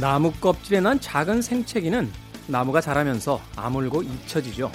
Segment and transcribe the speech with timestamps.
[0.00, 2.10] 나무 껍질에 난 작은 생채기는
[2.46, 4.72] 나무가 자라면서 아물고 잊혀지죠.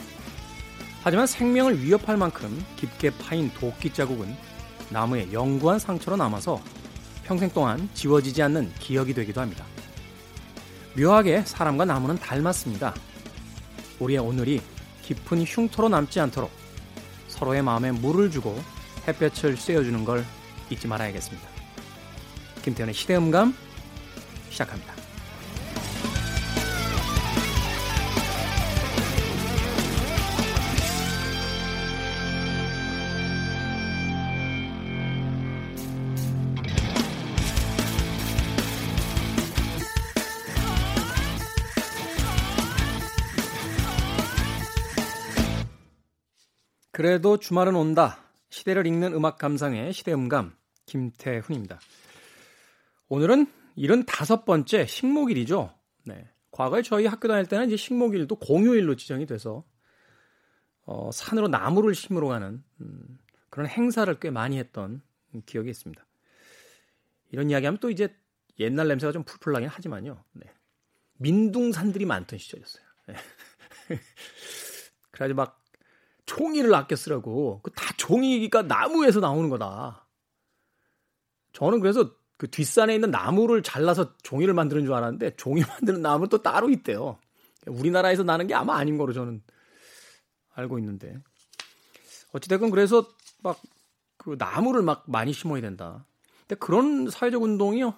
[1.01, 4.35] 하지만 생명을 위협할 만큼 깊게 파인 도끼 자국은
[4.89, 6.61] 나무의 영구한 상처로 남아서
[7.23, 9.65] 평생 동안 지워지지 않는 기억이 되기도 합니다.
[10.95, 12.93] 묘하게 사람과 나무는 닮았습니다.
[13.99, 14.61] 우리의 오늘이
[15.01, 16.51] 깊은 흉터로 남지 않도록
[17.27, 18.61] 서로의 마음에 물을 주고
[19.07, 20.23] 햇볕을 쐬어주는 걸
[20.69, 21.47] 잊지 말아야겠습니다.
[22.63, 23.55] 김태현의 시대음감
[24.49, 24.94] 시작합니다.
[46.95, 48.23] 그래도 주말은 온다.
[48.47, 51.77] 시대를 읽는 음악 감상의 시대음감 김태훈입니다.
[53.09, 55.77] 오늘은 75번째 식목일이죠.
[56.05, 56.29] 네.
[56.51, 59.65] 과거에 저희 학교 다닐 때는 이제 식목일도 공휴일로 지정이 돼서
[60.85, 65.01] 어, 산으로 나무를 심으러 가는 음, 그런 행사를 꽤 많이 했던
[65.45, 66.01] 기억이 있습니다.
[67.29, 68.15] 이런 이야기하면 또 이제
[68.57, 70.23] 옛날 냄새가 좀 풀풀 나긴 하지만요.
[70.31, 70.45] 네.
[71.17, 72.85] 민둥산들이 많던 시절이었어요.
[73.07, 73.15] 네.
[75.11, 75.64] 그래가지고 막
[76.25, 77.61] 종이를 아껴 쓰라고.
[77.63, 80.07] 그 다 종이가 나무에서 나오는 거다.
[81.53, 86.41] 저는 그래서 그 뒷산에 있는 나무를 잘라서 종이를 만드는 줄 알았는데 종이 만드는 나무는 또
[86.41, 87.17] 따로 있대요.
[87.67, 89.41] 우리나라에서 나는 게 아마 아닌 거로 저는
[90.55, 91.17] 알고 있는데.
[92.33, 93.07] 어찌됐건 그래서
[93.43, 93.59] 막
[94.25, 96.03] 그 나무를 막 많이 심어야 된다.
[96.47, 97.93] 근데 그런 사회적 운동이요.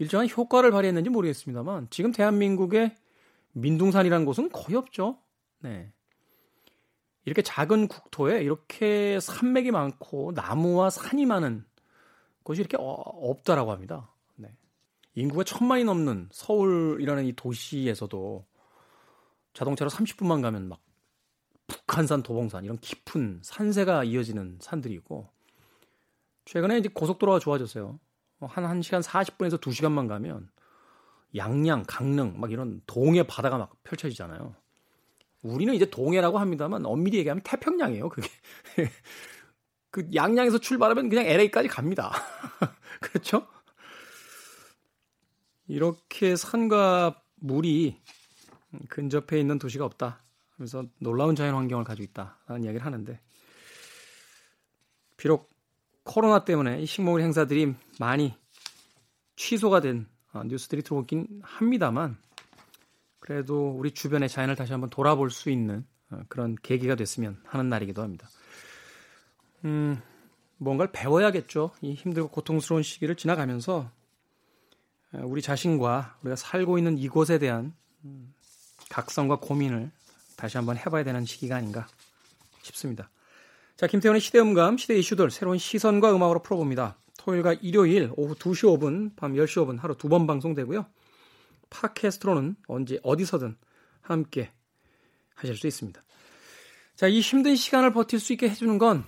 [0.00, 2.96] 일정한 효과를 발휘했는지 모르겠습니다만 지금 대한민국의
[3.52, 5.18] 민둥산이라는 곳은 거의 없죠.
[5.60, 5.92] 네.
[7.24, 11.64] 이렇게 작은 국토에 이렇게 산맥이 많고 나무와 산이 많은
[12.42, 14.10] 곳이 이렇게 어, 없다라고 합니다.
[14.36, 14.54] 네.
[15.14, 18.46] 인구가 천만이 넘는 서울이라는 이 도시에서도
[19.52, 20.80] 자동차로 30분만 가면 막
[21.66, 25.28] 북한산, 도봉산 이런 깊은 산세가 이어지는 산들이 있고
[26.46, 27.98] 최근에 이제 고속도로가 좋아졌어요.
[28.40, 30.48] 한 1시간 40분에서 2시간만 가면
[31.36, 34.54] 양양, 강릉 막 이런 동해 바다가 막 펼쳐지잖아요.
[35.42, 38.08] 우리는 이제 동해라고 합니다만 엄밀히 얘기하면 태평양이에요.
[38.08, 38.28] 그게
[39.90, 42.12] 그 양양에서 출발하면 그냥 LA까지 갑니다.
[43.00, 43.46] 그렇죠?
[45.66, 48.00] 이렇게 산과 물이
[48.88, 50.22] 근접해 있는 도시가 없다.
[50.56, 53.20] 그래서 놀라운 자연 환경을 가지고 있다라는 이야기를 하는데
[55.16, 55.50] 비록
[56.02, 58.34] 코로나 때문에 이 식목일 행사들이 많이
[59.36, 62.18] 취소가 된 어, 뉴스들이 들어오긴 합니다만
[63.28, 68.00] 그래도 우리 주변의 자연을 다시 한번 돌아볼 수 있는 어, 그런 계기가 됐으면 하는 날이기도
[68.00, 68.26] 합니다.
[69.66, 70.00] 음,
[70.56, 71.72] 뭔가를 배워야겠죠.
[71.82, 73.90] 이 힘들고 고통스러운 시기를 지나가면서
[75.12, 77.74] 어, 우리 자신과 우리가 살고 있는 이곳에 대한
[78.06, 78.32] 음,
[78.88, 79.90] 각성과 고민을
[80.38, 81.86] 다시 한번 해봐야 되는 시기가 아닌가
[82.62, 83.10] 싶습니다.
[83.76, 86.96] 자, 김태훈의 시대음감, 시대 이슈들 새로운 시선과 음악으로 풀어봅니다.
[87.18, 90.86] 토요일과 일요일 오후 2시 5분, 밤 10시 5분 하루 두 번 방송되고요.
[91.70, 93.56] 팟캐스트로는 언제 어디서든
[94.00, 94.52] 함께
[95.34, 96.02] 하실 수 있습니다.
[96.96, 99.04] 자, 이 힘든 시간을 버틸 수 있게 해주는 건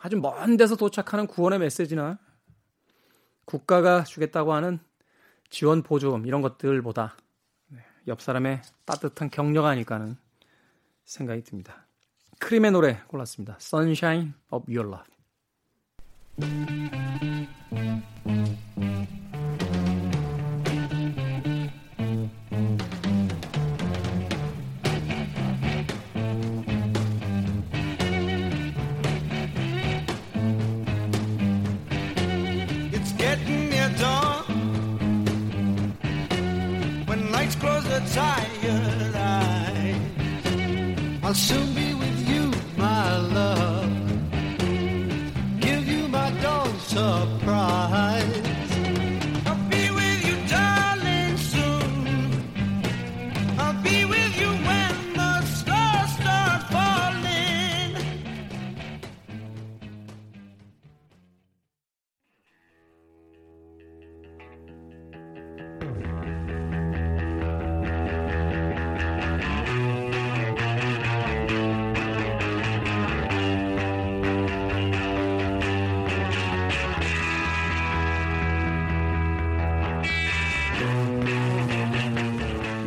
[0.00, 2.18] 아주 먼 데서 도착하는 구원의 메시지나
[3.44, 4.78] 국가가 주겠다고 하는
[5.50, 7.16] 지원 보조금 이런 것들보다
[7.68, 10.16] 네, 옆 사람의 따뜻한 격려가 아닐까 하는
[11.04, 11.86] 생각이 듭니다.
[12.38, 13.58] 크림의 노래 골랐습니다.
[13.60, 14.88] Sunshine of Your
[16.40, 17.03] Love.
[41.34, 41.73] Soon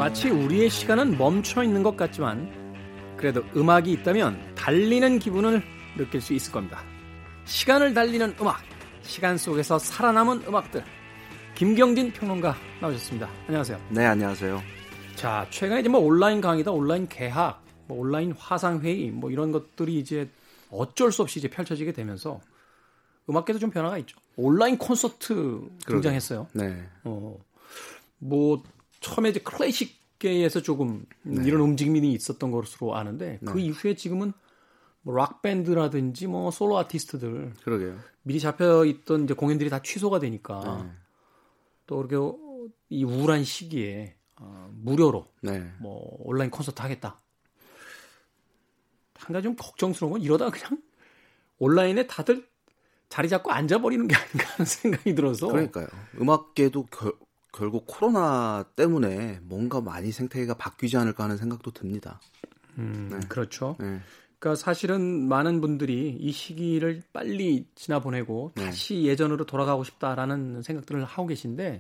[0.08, 2.50] 마치 우리의 시간은 멈춰 있는 것 같지만
[3.18, 5.62] 그래도 음악이 있다면 달리는 기분을
[5.98, 6.82] 느낄 수 있을 겁니다.
[7.44, 8.62] 시간을 달리는 음악,
[9.02, 10.82] 시간 속에서 살아남은 음악들.
[11.56, 13.30] 김경진 평론가 나오셨습니다.
[13.48, 13.82] 안녕하세요.
[13.90, 14.62] 네, 안녕하세요.
[15.16, 20.00] 자, 최근에 이제 뭐 온라인 강의다, 온라인 개학, 뭐 온라인 화상 회의, 뭐 이런 것들이
[20.00, 20.30] 이제
[20.72, 22.40] 어쩔 수 없이 이제 펼쳐지게 되면서
[23.30, 24.18] 음악계도 좀 변화가 있죠.
[24.38, 26.48] 온라인 콘서트 등장했어요.
[26.54, 26.82] 네.
[27.04, 27.38] 어,
[28.20, 28.64] 뭐
[29.00, 31.44] 처음에 이제 클래식계에서 조금 네.
[31.46, 33.64] 이런 움직임이 있었던 것으로 아는데 그 네.
[33.64, 34.34] 이후에 지금은
[35.02, 37.98] 뭐락 밴드라든지 뭐 솔로 아티스트들 그러게요.
[38.24, 40.92] 미리 잡혀 있던 이제 공연들이 다 취소가 되니까 네.
[41.86, 42.38] 또 그렇게
[42.90, 45.72] 이 우울한 시기에 어, 무료로 네.
[45.80, 47.20] 뭐 온라인 콘서트 하겠다.
[49.16, 50.82] 한 가지 좀 걱정스러운 건 이러다 그냥
[51.58, 52.48] 온라인에 다들
[53.10, 55.48] 자리 잡고 앉아버리는 게 아닌가 하는 생각이 들어서.
[55.48, 55.88] 그러니까요.
[56.20, 57.14] 음악계도 결,
[57.52, 62.20] 결국 코로나 때문에 뭔가 많이 생태계가 바뀌지 않을까 하는 생각도 듭니다.
[62.78, 63.20] 음, 네.
[63.28, 63.76] 그렇죠.
[63.80, 64.00] 네.
[64.40, 68.66] 그러니까 사실은 많은 분들이 이 시기를 빨리 지나보내고 네.
[68.66, 71.80] 다시 예전으로 돌아가고 싶다라는 생각들을 하고 계신데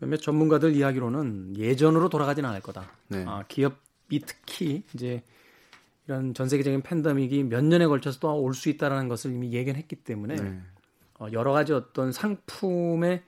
[0.00, 2.90] 몇몇 전문가들 이야기로는 예전으로 돌아가진 않을 거다.
[3.08, 3.24] 네.
[3.26, 5.22] 아, 기업이 특히 이제
[6.06, 10.36] 이런 전 세계적인 팬데믹이 몇 년에 걸쳐서 또 올 수 있다라는 것을 이미 예견했기 때문에
[10.36, 10.60] 네.
[11.18, 13.22] 어, 여러 가지 어떤 상품의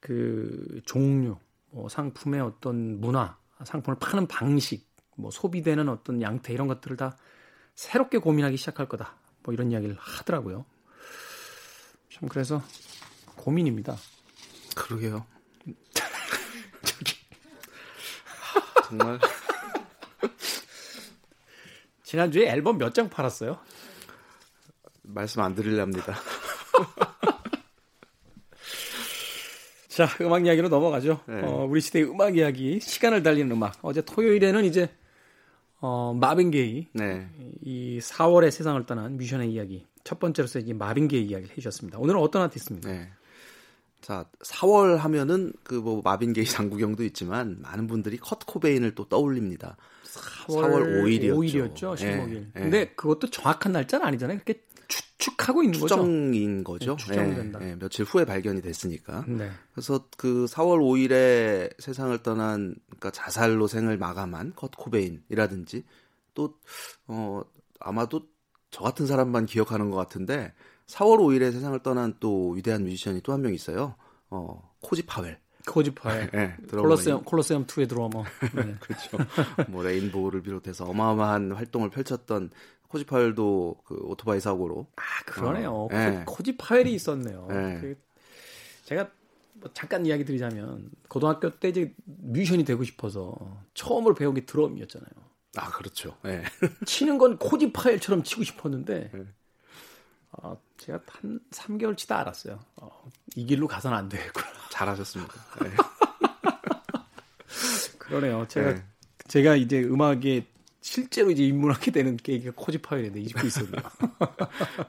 [0.00, 1.36] 그 종류,
[1.70, 7.16] 뭐 상품의 어떤 문화, 상품을 파는 방식, 뭐 소비되는 어떤 양태 이런 것들을 다
[7.74, 9.14] 새롭게 고민하기 시작할 거다.
[9.42, 10.64] 뭐 이런 이야기를 하더라고요.
[12.12, 12.62] 참 그래서
[13.36, 13.96] 고민입니다.
[14.76, 15.26] 그러게요.
[16.84, 17.14] 저기
[18.88, 19.18] 정말
[22.02, 23.58] 지난주에 앨범 몇 장 팔았어요?
[25.02, 26.16] 말씀 안 드리렵니다.
[29.90, 31.20] 자, 음악 이야기로 넘어가죠.
[31.26, 31.42] 네.
[31.42, 33.74] 어, 우리 시대의 음악 이야기, 시간을 달리는 음악.
[33.82, 34.88] 어제 토요일에는 이제
[35.80, 36.86] 어, 마빈 게이.
[36.92, 37.28] 네.
[37.62, 39.86] 이 4월에 세상을 떠난 뮤션의 이야기.
[40.04, 41.98] 첫 번째로서 이제 마빈 게이 이야기를 해주셨습니다.
[41.98, 42.88] 오늘은 어떤 아티스트입니까?
[42.90, 43.08] 네.
[44.00, 49.76] 자, 4월 하면은 그 뭐 마빈 게이 장구경도 있지만 많은 분들이 컷 코베인을 또 떠올립니다.
[50.46, 51.34] 4월, 4월 5일이었죠.
[51.34, 51.94] 5일이었죠.
[51.96, 52.32] 15일.
[52.34, 52.60] 예, 예.
[52.60, 54.38] 근데 그것도 정확한 날짜는 아니잖아요.
[54.44, 54.62] 그렇게
[55.20, 56.96] 추측하고 있는 추정인 거죠.
[56.96, 56.96] 거죠.
[56.96, 57.60] 네, 추정된다.
[57.62, 59.24] 예, 예, 며칠 후에 발견이 됐으니까.
[59.28, 59.50] 네.
[59.72, 65.84] 그래서 그 4월 5일에 세상을 떠난 그러니까 자살로 생을 마감한 컷 코베인이라든지
[66.34, 66.54] 또
[67.06, 67.42] 어,
[67.78, 68.22] 아마도
[68.70, 70.52] 저 같은 사람만 기억하는 것 같은데
[70.86, 73.94] 4월 5일에 세상을 떠난 또 위대한 뮤지션이 또 한 명 있어요.
[74.30, 75.38] 어, 코지 파웰.
[75.66, 76.30] 코지 파웰.
[76.30, 78.24] 네, 콜로세움, 콜로세움 2의 드러머.
[78.54, 78.74] 네.
[78.80, 79.18] 그렇죠.
[79.68, 82.50] 뭐 레인보우를 비롯해서 어마어마한 활동을 펼쳤던
[82.90, 84.88] 코지 파웰도 그 오토바이 사고로.
[84.96, 85.72] 아, 그러네요.
[85.72, 86.24] 어, 네.
[86.26, 87.46] 코지 파웰이 있었네요.
[87.48, 87.78] 네.
[87.80, 87.96] 그
[88.84, 89.08] 제가
[89.52, 93.36] 뭐 잠깐 이야기 드리자면 고등학교 때 이제 뮤지션이 되고 싶어서
[93.74, 95.10] 처음으로 배운 게 드럼이었잖아요.
[95.56, 96.16] 아, 그렇죠.
[96.24, 96.42] 네.
[96.84, 99.24] 치는 건 코지 파웰처럼 치고 싶었는데 네.
[100.32, 102.58] 어, 제가 한 3개월 치다 알았어요.
[102.74, 104.46] 어, 이 길로 가서는 안 되겠구나.
[104.70, 105.34] 잘하셨습니다.
[105.62, 105.70] 네.
[107.98, 108.48] 그러네요.
[108.48, 108.84] 제가 네.
[109.28, 110.48] 제가 이제 음악에
[110.80, 113.82] 실제로 이제 입문하게 되는 계기가 코지 파웰인데 잊고 있었네요.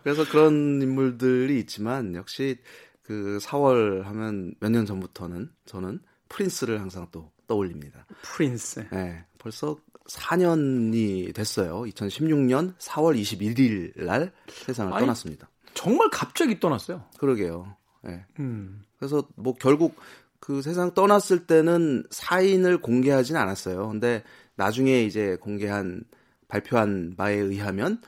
[0.03, 2.57] 그래서 그런 인물들이 있지만 역시
[3.03, 8.05] 그 4월 하면 몇 년 전부터는 저는 프린스를 항상 또 떠올립니다.
[8.21, 8.87] 프린스.
[8.91, 9.25] 네.
[9.37, 9.77] 벌써
[10.09, 11.81] 4년이 됐어요.
[11.81, 15.49] 2016년 4월 21일 날 세상을 아니, 떠났습니다.
[15.73, 17.03] 정말 갑자기 떠났어요.
[17.17, 17.75] 그러게요.
[18.03, 18.25] 네.
[18.39, 18.81] 음.
[18.97, 19.95] 그래서 뭐 결국
[20.39, 23.89] 그 세상 떠났을 때는 사인을 공개하진 않았어요.
[23.89, 24.23] 근데
[24.55, 26.03] 나중에 이제 공개한
[26.47, 28.01] 발표한 바에 의하면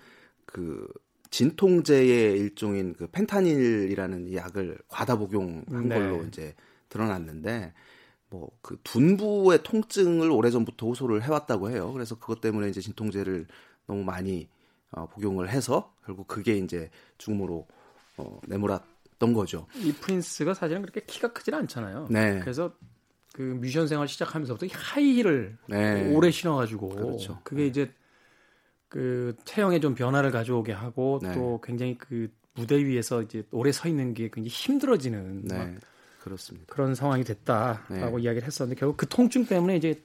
[0.46, 0.88] 그
[1.30, 5.96] 진통제의 일종인 그 펜타닐이라는 약을 과다 복용한 네.
[5.96, 6.54] 걸로 이제
[6.90, 7.74] 드러났는데
[8.30, 11.92] 뭐 그 둔부의 통증을 오래전부터 호소를 해왔다고 해요.
[11.94, 13.46] 그래서 그것 때문에 이제 진통제를
[13.86, 14.50] 너무 많이
[14.92, 17.68] 어, 복용을 해서 결국 그게 이제 죽음으로
[18.18, 19.68] 어, 내몰았던 거죠.
[19.76, 22.08] 이 프린스가 사실은 그렇게 키가 크진 않잖아요.
[22.10, 22.40] 네.
[22.40, 22.74] 그래서
[23.34, 26.14] 그 뮤지션 생활 시작하면서부터 하이힐을 네.
[26.14, 27.42] 오래 신어가지고 그렇죠.
[27.44, 27.92] 그게 이제
[28.88, 31.34] 그 체형에 좀 변화를 가져오게 하고 네.
[31.34, 35.76] 또 굉장히 그 무대 위에서 이제 오래 서 있는 게 굉장히 힘들어지는 네.
[36.22, 36.72] 그렇습니다.
[36.72, 38.24] 그런 상황이 됐다라고 네.
[38.24, 40.00] 이야기를 했었는데 결국 그 통증 때문에 이제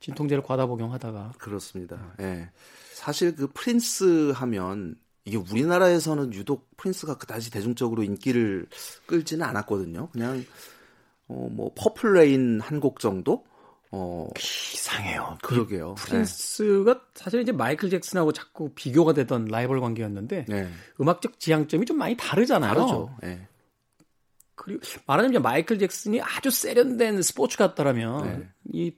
[0.00, 2.14] 진통제를 과다 복용하다가 그렇습니다.
[2.18, 2.24] 예.
[2.24, 2.50] 네.
[2.92, 8.66] 사실 그 프린스 하면 이게 우리나라에서는 유독 프린스가 그다지 대중적으로 인기를
[9.06, 10.08] 끌지는 않았거든요.
[10.08, 10.44] 그냥
[11.30, 13.44] 어 뭐 Purple Rain 한 곡 정도
[13.92, 15.38] 어 이상해요.
[15.42, 15.94] 그러게요.
[15.94, 17.00] 프린스가 네.
[17.14, 20.68] 사실 이제 마이클 잭슨하고 자꾸 비교가 되던 라이벌 관계였는데 네.
[21.00, 22.74] 음악적 지향점이 좀 많이 다르잖아요.
[22.74, 23.16] 다르죠.
[23.22, 23.46] 네.
[24.54, 28.48] 그리고 말하자면 마이클 잭슨이 아주 세련된 스포츠 같다라면 네.
[28.72, 28.92] 이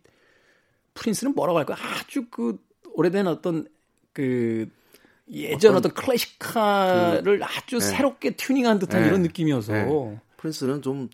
[0.95, 1.75] 프린스는 뭐라고 할까?
[1.79, 2.59] 아주 그
[2.95, 3.67] 오래된 어떤
[4.13, 4.69] 그
[5.31, 7.87] 예전 어떤, 어떤 클래식카를 그, 아주 네.
[7.87, 9.09] 새롭게 튜닝한 듯한 네.
[9.09, 10.21] 이런 느낌이어서 네.
[10.37, 11.09] 프린스는 좀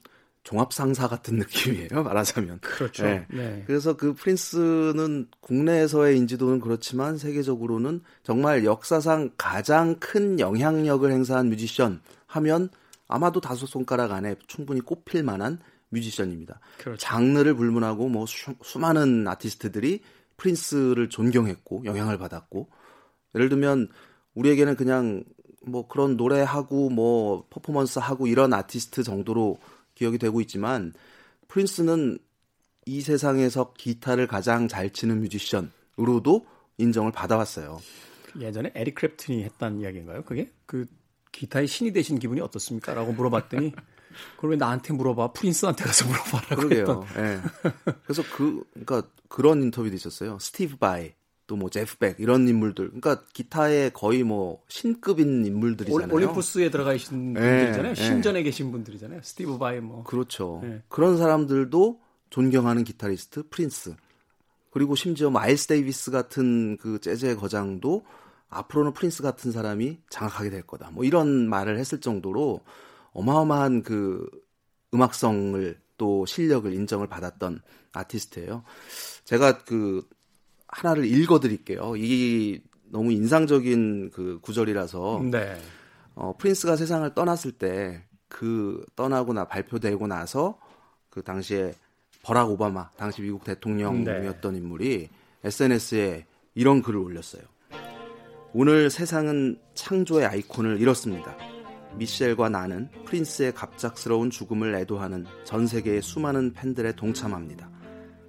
[0.49, 2.03] 종합 상사 같은 느낌이에요.
[2.03, 2.61] 말하자면.
[2.61, 3.03] 그렇죠.
[3.03, 3.27] 네.
[3.29, 3.63] 네.
[3.67, 12.71] 그래서 그 프린스는 국내에서의 인지도는 그렇지만 세계적으로는 정말 역사상 가장 큰 영향력을 행사한 뮤지션 하면
[13.09, 15.59] 아마도 다섯 손가락 안에 충분히 꼽힐 만한
[15.91, 16.61] 뮤지션입니다.
[16.79, 16.97] 그렇죠.
[16.97, 20.01] 장르를 불문하고 뭐 수, 수많은 아티스트들이
[20.39, 22.71] 프린스를 존경했고 영향을 받았고
[23.35, 23.89] 예를 들면
[24.35, 25.25] 우리에게는 그냥
[25.67, 29.59] 뭐 그런 노래하고 뭐 퍼포먼스 하고 이런 아티스트 정도로
[29.99, 30.93] 기억이 되고 있지만
[31.49, 32.19] 프린스는
[32.87, 36.47] 이 세상에서 기타를 가장 잘 치는 뮤지션으로도
[36.79, 37.81] 인정을 받아왔어요.
[38.39, 40.23] 예전에 에릭 클랩튼이 했던 이야기인가요?
[40.25, 40.87] 그게 그
[41.33, 42.95] 기타의 신이 되신 기분이 어떻습니까?
[42.95, 43.73] 라고 물어봤더니
[44.37, 45.33] 그걸 왜 나한테 물어봐?
[45.33, 46.81] 프린스한테 가서 물어봐라고 그러게요.
[46.81, 47.03] 했던.
[47.25, 47.41] 예.
[48.05, 50.39] 그래서 그 그러니까 그런 인터뷰도 있었어요.
[50.39, 51.13] 스티브 바이
[51.49, 52.89] 또 뭐 제프 벡 이런 인물들.
[52.89, 56.15] 그러니까 기타의 거의 뭐 신급인 인물들이잖아요.
[56.15, 57.91] 올림푸스에 들어가 계신 예, 분들이잖아요.
[57.91, 57.95] 예.
[57.95, 59.23] 신전에 계신 분들이잖아요.
[59.25, 60.05] 스티브 바이 뭐.
[60.05, 60.61] 그렇죠.
[60.63, 60.83] 네.
[60.89, 62.01] 그런 사람들도
[62.31, 63.97] 존경하는 기타리스트 프린스.
[64.71, 68.05] 그리고 심지어 마일스 데이비스 같은 그 재즈의 거장도
[68.51, 70.91] 앞으로는 프린스 같은 사람이 장악하게 될 거다.
[70.91, 72.61] 뭐 이런 말을 했을 정도로
[73.13, 74.29] 어마어마한 그
[74.93, 77.63] 음악성을 또 실력을 인정을 받았던
[77.93, 78.65] 아티스트예요.
[79.25, 80.07] 제가 그
[80.69, 81.95] 하나를 읽어 드릴게요.
[81.97, 82.61] 이
[82.91, 85.57] 너무 인상적인 그 구절이라서 네.
[86.15, 90.59] 어, 프린스가 세상을 떠났을 때 그 떠나고 나 발표되고 나서
[91.11, 91.75] 그 당시에
[92.23, 95.09] 버락 오바마 당시 미국 대통령이었던 인물이
[95.45, 97.43] SNS에 이런 글을 올렸어요.
[98.53, 101.37] 오늘 세상은 창조의 아이콘을 잃었습니다.
[101.97, 107.71] 미셸과 나는 프린스의 갑작스러운 죽음을 애도하는 전 세계의 수많은 팬들에 동참합니다.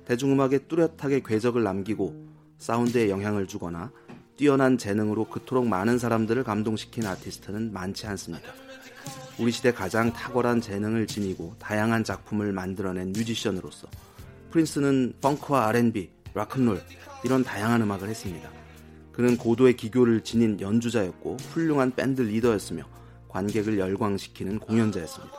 [0.05, 2.28] 대중음악에 뚜렷하게 궤적을 남기고
[2.59, 3.91] 사운드에 영향을 주거나
[4.37, 8.53] 뛰어난 재능으로 그토록 많은 사람들을 감동시킨 아티스트는 많지 않습니다.
[9.39, 13.87] 우리 시대 가장 탁월한 재능을 지니고 다양한 작품을 만들어낸 뮤지션으로서
[14.51, 16.81] 프린스는 펑크와 R&B, 락큰롤
[17.23, 18.49] 이런 다양한 음악을 했습니다.
[19.11, 22.83] 그는 고도의 기교를 지닌 연주자였고 훌륭한 밴드 리더였으며
[23.29, 25.33] 관객을 열광시키는 공연자였습니다.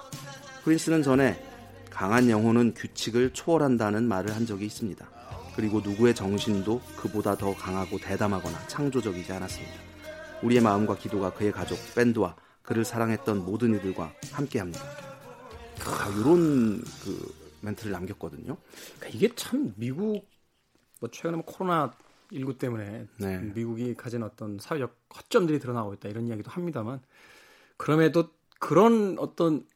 [0.65, 1.43] 프린스는 전에
[1.91, 5.20] 강한 영혼은 규칙을 초월한다는 말을 한 적이 있습니다.
[5.61, 9.75] 그리고 누구의 정신도 그보다 더 강하고 대담하거나 창조적이지 않았습니다.
[10.43, 14.81] 우리의 마음과 기도가 그의 가족, 밴드와 그를 사랑했던 모든 이들과 함께합니다.
[14.81, 18.57] 아, 이런 그 멘트를 남겼거든요.
[18.97, 20.27] 그러니까 이게 참 미국
[20.99, 21.93] 뭐 최근에 뭐 코로나
[22.33, 23.39] 19 때문에 네.
[23.55, 27.03] 미국이 가진 어떤 사회적 허점들이 드러나고 있다 이런 이야기도 합니다만
[27.77, 29.67] 그럼에도 그런 어떤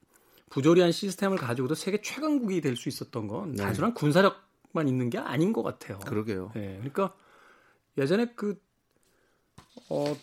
[0.49, 3.63] 부조리한 시스템을 가지고도 세계 최강국이 될 수 있었던 건 네.
[3.63, 4.45] 단순한 군사력
[4.75, 5.99] 만 있는 게 아닌 것 같아요.
[6.01, 6.53] 그러게요.
[6.57, 7.15] 예, 그러니까
[7.97, 8.61] 예전에 그
[9.89, 10.17] 어,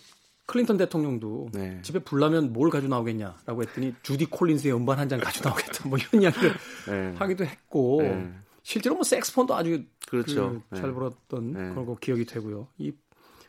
[0.46, 1.82] 클린턴 대통령도 네.
[1.82, 6.22] 집에 불나면 뭘 가지고 나오겠냐라고 했더니 주디 콜린스의 음반 한 장 가지고 나오겠다 뭐 이런
[6.24, 6.52] 이야기를
[6.90, 7.14] 네.
[7.18, 8.34] 하기도 했고 네.
[8.64, 10.62] 실제로 뭐 색스폰도 아주 그렇죠.
[10.70, 10.94] 그, 잘 네.
[10.94, 11.60] 불었던 네.
[11.70, 12.68] 그런 거 기억이 되고요.
[12.78, 12.92] 이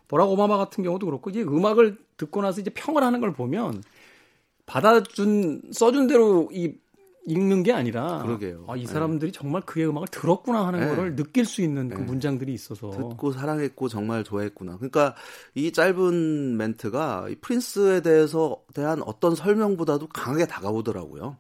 [0.09, 3.83] 버락 오바마 같은 경우도 그렇고 이제 음악을 듣고 나서 이제 평을 하는 걸 보면
[4.67, 6.75] 받아준 써준 대로 이
[7.27, 8.65] 읽는 게 아니라 그러게요.
[8.69, 8.87] 아, 이 네.
[8.87, 10.89] 사람들이 정말 그의 음악을 들었구나 하는 네.
[10.89, 12.05] 거를 느낄 수 있는 그 네.
[12.05, 14.77] 문장들이 있어서 듣고 사랑했고 정말 좋아했구나.
[14.77, 15.15] 그러니까
[15.55, 21.37] 이 짧은 멘트가 이 프린스에 대해서 대한 어떤 설명보다도 강하게 다가오더라고요.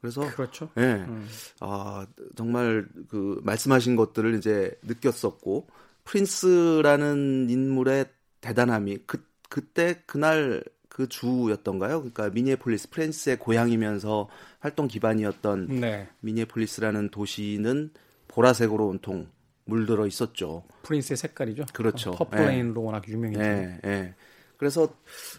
[0.00, 0.68] 그래서 그렇죠.
[0.76, 1.04] 예.
[1.08, 1.26] 음.
[1.60, 5.66] 아, 정말 그 말씀하신 것들을 이제 느꼈었고
[6.04, 8.06] 프린스라는 인물의
[8.40, 10.62] 대단함이 그 그때 그날
[10.94, 11.98] 그 주였던가요?
[11.98, 14.28] 그러니까 미니애폴리스 프린스의 고향이면서
[14.60, 16.08] 활동 기반이었던 네.
[16.20, 17.90] 미니애폴리스라는 도시는
[18.28, 19.26] 보라색으로 온통
[19.64, 20.62] 물들어 있었죠.
[20.82, 21.66] 프린스의 색깔이죠.
[21.72, 22.10] 그렇죠.
[22.10, 23.42] 어, Purple Rain으로 워낙 유명했죠.
[23.42, 24.14] 예, 예.
[24.56, 24.94] 그래서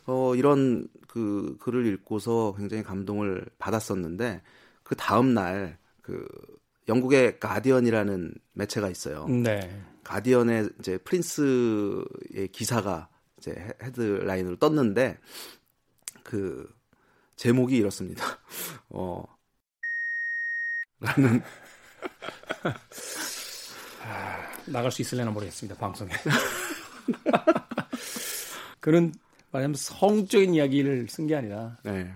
[0.06, 4.42] 어 이런 그 글을 읽고서 굉장히 감동을 받았었는데
[4.84, 6.28] 그 다음 날 그
[6.88, 9.28] 영국의 가디언이라는 매체가 있어요.
[9.28, 9.60] 네.
[10.04, 13.10] 가디언의 이제 프린스의 기사가
[13.46, 15.18] 이제 헤- 헤드라인으로 떴는데
[16.24, 16.68] 그
[17.36, 18.24] 제목이 이렇습니다.
[18.90, 19.24] 어
[21.00, 21.42] 라는
[24.68, 25.78] 나갈 수 있을려나 모르겠습니다.
[25.80, 26.12] 방송에.
[28.80, 29.14] 그는
[29.52, 32.12] 말하자면 성적인 이야기를 쓴 게 아니라 네.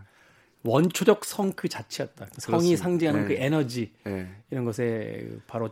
[0.64, 2.26] 원초적 성 그 자체였다.
[2.26, 2.84] 그 성이 그렇습니다.
[2.84, 3.28] 상징하는 네.
[3.28, 4.44] 그 에너지 네.
[4.52, 5.70] 이런 것의 바로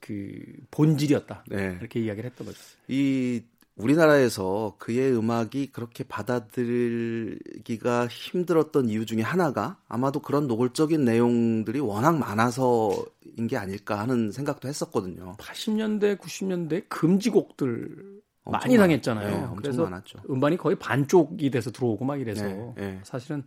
[0.00, 1.44] 그 본질이었다.
[1.48, 1.76] 네.
[1.80, 2.58] 이렇게 이야기를 했던 거죠.
[2.88, 3.42] 이
[3.76, 13.46] 우리나라에서 그의 음악이 그렇게 받아들이기가 힘들었던 이유 중에 하나가 아마도 그런 노골적인 내용들이 워낙 많아서인
[13.48, 15.36] 게 아닐까 하는 생각도 했었거든요.
[15.38, 19.28] 80년대, 90년대 금지곡들 많이 많- 당했잖아요.
[19.28, 20.18] 네, 엄청 그래서 많았죠.
[20.28, 23.00] 음반이 거의 반쪽이 돼서 들어오고 막 이래서 네, 네.
[23.04, 23.44] 사실은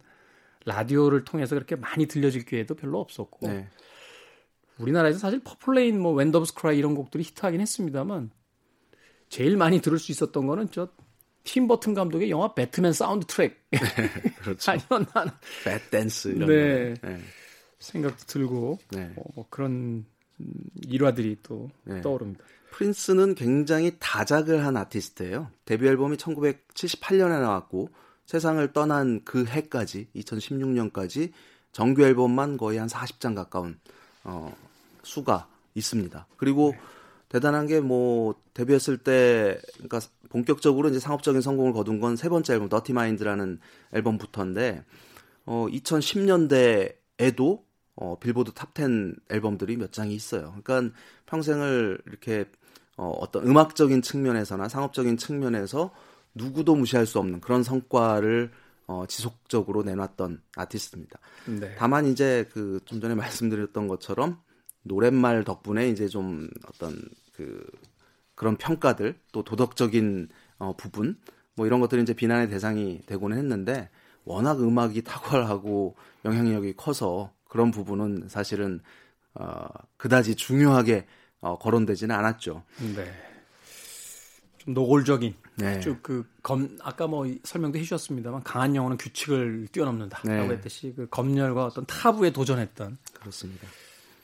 [0.65, 3.67] 라디오를 통해서 그렇게 많이 들려질 기회도 별로 없었고 네.
[4.79, 8.31] 우리나라에서 사실 Purple Rain 뭐 When Doves Cry 이런 곡들이 히트하긴 했습니다만
[9.35, 10.89] 제일 많이 들을 수 있었던 거는 저
[11.45, 13.63] 팀 버튼 감독의 영화 배트맨 사운드 트랙
[14.41, 14.71] 그렇죠.
[14.71, 16.93] 아니었나 Batdance 이런 네.
[16.99, 17.07] 거.
[17.07, 17.21] 네.
[17.79, 19.13] 생각도 들고 네.
[19.15, 20.05] 어, 뭐 그런
[20.39, 20.53] 음,
[20.87, 22.01] 일화들이 또 네.
[22.01, 22.43] 떠오릅니다.
[22.71, 25.49] 프린스는 굉장히 다작을 한 아티스트예요.
[25.63, 27.89] 데뷔 앨범이 1978년에 나왔고
[28.25, 31.31] 세상을 떠난 그 해까지 2016년까지
[31.71, 33.79] 정규 앨범만 거의 한 40장 가까운
[34.23, 34.53] 어,
[35.03, 36.27] 수가 있습니다.
[36.37, 36.73] 그리고
[37.35, 39.99] 대단한 게 뭐 데뷔했을 때 그러니까
[40.29, 43.59] 본격적으로 이제 상업적인 성공을 거둔 건 세 번째 앨범 더티 마인드라는
[43.93, 44.85] 앨범부터인데
[45.45, 47.61] 어 2010년대에도
[47.95, 50.55] 어 빌보드 탑10 앨범들이 몇 장이 있어요.
[50.63, 52.45] 그러니까 평생을 이렇게
[52.97, 55.91] 어 어떤 음악적인 측면에서나 상업적인 측면에서
[56.35, 58.51] 누구도 무시할 수 없는 그런 성과를
[58.87, 61.19] 어 지속적으로 내놨던 아티스트입니다.
[61.47, 61.75] 네.
[61.77, 64.39] 다만 이제 그 좀 전에 말씀드렸던 것처럼
[64.85, 67.01] 노랫말 덕분에 이제 좀 어떤
[67.33, 67.65] 그
[68.35, 71.17] 그런 평가들 또 도덕적인 어 부분
[71.55, 73.89] 뭐 이런 것들이 이제 비난의 대상이 되고는 했는데
[74.23, 78.79] 워낙 음악이 탁월하고 영향력이 커서 그런 부분은 사실은
[79.33, 79.65] 어
[79.97, 81.07] 그다지 중요하게
[81.41, 82.63] 어 거론되지는 않았죠.
[82.95, 83.11] 네.
[84.59, 85.79] 좀 노골적인 네.
[85.79, 90.55] 쭉그 검 아까 뭐 설명도 해주셨습니다만 강한 영혼은 규칙을 뛰어넘는다라고 네.
[90.55, 93.67] 했듯이 그 검열과 어떤 타부에 도전했던 그렇습니다.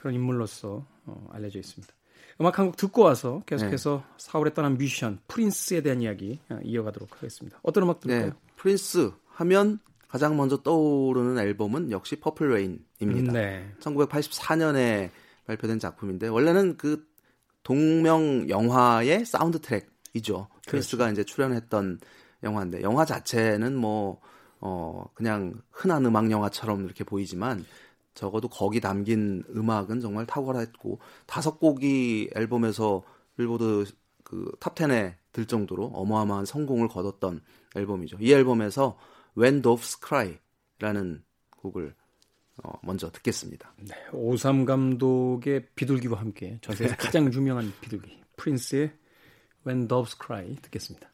[0.02, 1.94] 그런 인물로서 어, 알려져 있습니다.
[2.40, 7.60] 음악 한 곡 듣고 와서 계속해서 4월에 떠난 뮤지션 프린스에 대한 이야기 어, 이어가도록 하겠습니다.
[7.62, 8.30] 어떤 음악 들을까요?
[8.32, 8.36] 네.
[8.56, 13.32] 프린스 하면 가장 먼저 떠오르는 앨범은 역시 Purple Rain입니다.
[13.32, 13.72] 네.
[13.80, 15.12] 1984년에
[15.46, 17.06] 발표된 작품인데 원래는 그
[17.64, 20.48] 동명 영화의 사운드 트랙이죠.
[20.68, 22.00] 프린스가 이제 출연했던
[22.44, 24.20] 영화인데 영화 자체는 뭐
[24.60, 27.64] 어, 그냥 흔한 음악 영화처럼 이렇게 보이지만
[28.14, 33.04] 적어도 거기 담긴 음악은 정말 탁월했고 다섯 곡이 앨범에서
[33.38, 33.86] 빌보드
[34.24, 37.42] 그 탑 10에 들 정도로 어마어마한 성공을 거뒀던
[37.76, 38.18] 앨범이죠.
[38.20, 38.98] 이 앨범에서
[39.38, 41.24] When Doves Cry라는
[41.58, 41.94] 곡을
[42.64, 43.74] 어, 먼저 듣겠습니다.
[43.80, 43.96] 네.
[44.14, 48.94] 오우삼 감독의 비둘기와 함께 전 세계에서 가장 유명한 비둘기 프린스의
[49.66, 51.11] When Doves Cry 듣겠습니다.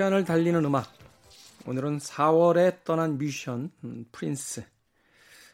[0.00, 0.90] 시간을 달리는 음악.
[1.66, 4.64] 오늘은 4월에 떠난 뮤지션 음, 프린스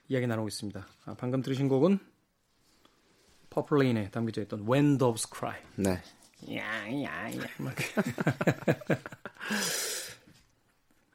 [0.09, 0.87] 이야기 나누고 있습니다.
[1.05, 1.99] 아, 방금 들으신 곡은
[3.51, 5.61] Purple Rain에 담겨져 있던 When Doves Cry.
[5.75, 6.01] 네.
[6.49, 7.75] 야야야 막.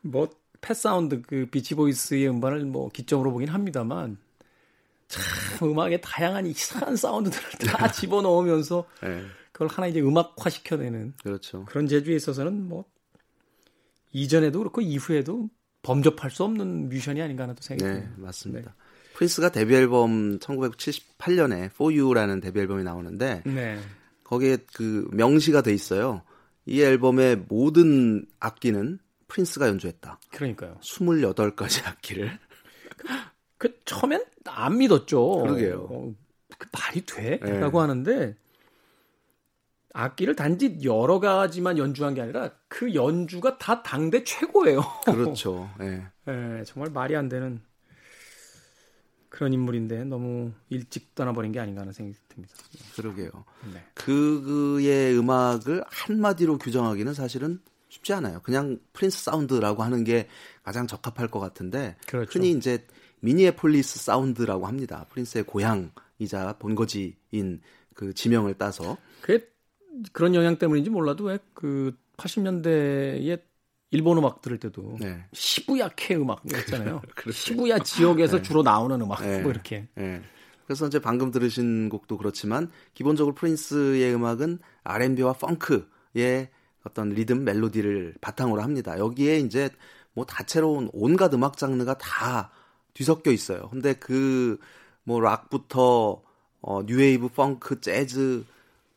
[0.01, 0.29] 뭐
[0.59, 4.17] Pet Sounds 그 비치 보이스의 음반을 뭐 기점으로 보긴 합니다만
[5.07, 9.23] 참 음악의 다양한 이상한 사운드들을 다 집어넣으면서 네.
[9.53, 11.63] 그걸 하나 이제 음악화 시켜내는 그렇죠.
[11.63, 12.83] 그런 재주에 있어서는 뭐
[14.11, 15.49] 이전에도 그렇고 이후에도
[15.83, 18.21] 범접할 수 없는 뮤지션이 아닌가 하는 또 생각이 네, 듭니다.
[18.21, 18.75] 맞습니다.
[19.13, 23.79] 프린스가 데뷔 앨범 1978년에 For You라는 데뷔 앨범이 나오는데 네.
[24.23, 26.23] 거기에 그 명시가 돼 있어요.
[26.65, 30.19] 이 앨범의 모든 악기는 프린스가 연주했다.
[30.31, 30.77] 그러니까요.
[30.81, 32.37] 28가지 악기를.
[33.57, 35.41] 그 처음엔 안 믿었죠.
[35.43, 35.87] 그러게요.
[35.89, 36.13] 어,
[36.57, 37.39] 그 말이 돼?
[37.43, 37.59] 네.
[37.59, 38.35] 라고 하는데
[39.93, 44.81] 악기를 단지 여러 가지만 연주한 게 아니라 그 연주가 다 당대 최고예요.
[45.05, 45.69] 그렇죠.
[45.81, 46.05] 예.
[46.27, 47.61] 예, 정말 말이 안 되는
[49.29, 52.53] 그런 인물인데 너무 일찍 떠나버린 게 아닌가 하는 생각이 듭니다.
[52.95, 53.31] 그러게요.
[53.73, 53.83] 네.
[53.93, 58.41] 그의 음악을 한마디로 규정하기는 사실은 쉽지 않아요.
[58.41, 60.27] 그냥 프린스 사운드라고 하는 게
[60.63, 62.29] 가장 적합할 것 같은데 그렇죠.
[62.31, 62.85] 흔히 이제
[63.21, 65.05] 미니애폴리스 사운드라고 합니다.
[65.09, 67.61] 프린스의 고향이자 본거지인
[67.93, 69.50] 그 지명을 따서 그게
[70.13, 73.41] 그런 영향 때문인지 몰라도 왜 그 80년대에
[73.91, 75.25] 일본 음악 들을 때도 네.
[75.33, 77.01] 시부야케 음악 있잖아요.
[77.15, 77.31] 그렇죠.
[77.37, 79.41] 시부야 지역에서 주로 나오는 음악 네.
[79.41, 79.87] 뭐 이렇게.
[79.97, 80.21] 예.
[80.65, 86.49] 그래서 이제 방금 들으신 곡도 그렇지만 기본적으로 프린스의 음악은 R&B와 펑크의
[86.85, 88.97] 어떤 리듬 멜로디를 바탕으로 합니다.
[88.97, 89.69] 여기에 이제
[90.13, 92.51] 뭐 다채로운 온갖 음악 장르가 다
[92.93, 93.69] 뒤섞여 있어요.
[93.69, 94.57] 근데 그
[95.03, 96.21] 뭐 락부터
[96.61, 98.45] 어 뉴웨이브, 펑크, 재즈,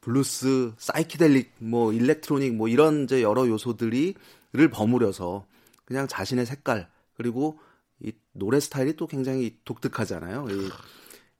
[0.04, 5.46] 블루스, 사이키델릭, 뭐 electronic 뭐 이런 이제 여러 요소들이를 버무려서
[5.86, 7.58] 그냥 자신의 색깔 그리고
[8.00, 10.46] 이 노래 스타일이 또 굉장히 독특하잖아요.
[10.50, 10.68] 이,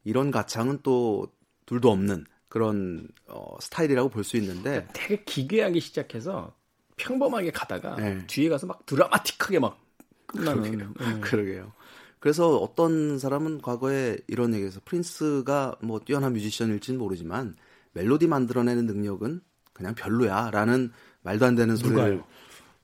[0.03, 1.27] 이런 가창은 또
[1.67, 6.55] 둘도 없는 그런 어, 스타일이라고 볼 수 있는데 되게 기괴하게 시작해서
[6.97, 8.25] 평범하게 가다가 네.
[8.25, 9.79] 뒤에 가서 막 드라마틱하게 막
[10.25, 10.93] 끝나는.
[10.99, 11.21] 음.
[11.21, 11.71] 그러게요.
[12.19, 17.55] 그래서 어떤 사람은 과거에 이런 얘기해서 프린스가 뭐 뛰어난 뮤지션일지는 모르지만
[17.95, 19.41] 멜로디 만들어내는 능력은
[19.73, 20.91] 그냥 별로야라는
[21.23, 22.23] 말도 안 되는 소리를 누가요?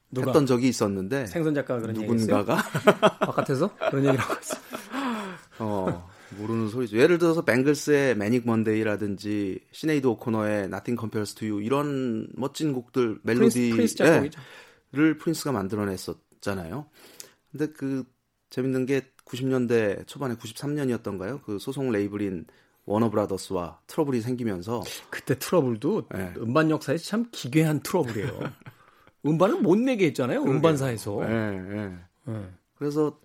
[0.10, 0.28] 누가?
[0.28, 1.93] 했던 적이 있었는데 생선 작가가 그런.
[1.93, 2.56] 누군가가
[3.19, 4.58] 바깥에서 그런 얘기를 하고 있어.
[5.60, 6.97] 어, 모르는 소리죠.
[6.97, 13.71] 예를 들어서 뱅글스의 Manic Monday라든지 시네이드 오코너의 Nothing Compares to You 이런 멋진 곡들 멜로디
[13.71, 14.38] 프린스, 프린스.
[14.93, 16.86] 를 프린스가 만들어냈었잖아요.
[17.52, 18.04] 근데 그
[18.50, 21.41] 재밌는 게 90년대 초반에 93년이었던가요?
[21.43, 22.45] 그 소속 레이블인
[22.86, 26.34] 워너 브라더스와 트러블이 생기면서 그때 트러블도 네.
[26.38, 28.39] 음반 역사에 참 기괴한 트러블이에요.
[29.26, 30.41] 음반을 못 내게 했잖아요.
[30.44, 31.20] 음반사에서.
[31.30, 31.34] 예,
[31.78, 31.91] 예.
[32.34, 32.41] 예.
[32.76, 33.20] 그래서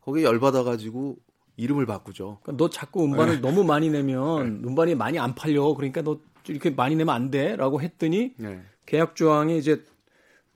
[0.00, 1.16] 거기에 열받아 가지고
[1.56, 2.40] 이름을 바꾸죠.
[2.42, 3.40] 그러니까 너 자꾸 음반을 네.
[3.40, 5.72] 너무 많이 내면 음반이 많이 안 팔려.
[5.74, 8.60] 그러니까 너 이렇게 많이 내면 안 돼.라고 했더니 예.
[8.86, 9.82] 계약 조항에 이제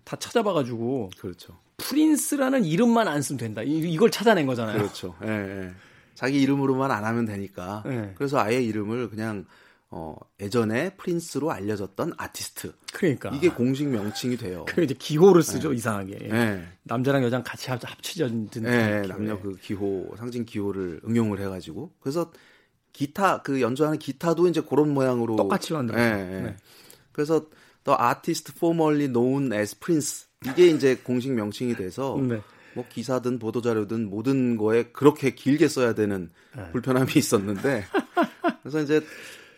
[0.04, 1.56] 다 찾아봐가지고 그렇죠.
[1.78, 3.62] 프린스라는 이름만 안 쓰면 된다.
[3.62, 4.76] 이- 이걸 찾아낸 거잖아요.
[4.76, 5.14] 그렇죠.
[5.24, 5.70] 예, 예.
[6.20, 7.82] 자기 이름으로만 안 하면 되니까.
[7.86, 8.12] 네.
[8.14, 9.46] 그래서 아예 이름을 그냥
[9.88, 12.74] 어, 예전에 프린스로 알려졌던 아티스트.
[12.92, 14.66] 그러니까 이게 공식 명칭이 돼요.
[14.68, 16.18] 그 이제 기호를 쓰죠 이상하게.
[16.30, 16.62] 예.
[16.82, 19.06] 남자랑 여자랑 같이 합- 합쳐진 듯한 예, 기호에.
[19.06, 21.90] 남녀 그 기호, 상징 기호를 응용을 해가지고.
[22.00, 22.30] 그래서
[22.92, 25.36] 기타, 그 연주하는 기타도 이제 그런 모양으로.
[25.36, 26.02] 똑같이 만들었죠.
[26.04, 26.40] 예, 예.
[26.42, 26.56] 네.
[27.12, 27.46] 그래서
[27.84, 30.26] The Artist Formerly Known as Prince.
[30.44, 32.18] 이게 이제 공식 명칭이 돼서.
[32.20, 32.42] 네.
[32.74, 36.70] 뭐 기사든 보도 자료든 모든 거에 그렇게 길게 써야 되는 네.
[36.72, 37.84] 불편함이 있었는데
[38.62, 39.04] 그래서 이제